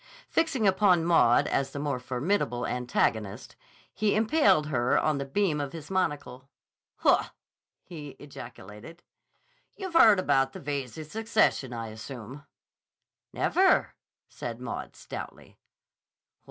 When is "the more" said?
1.73-1.99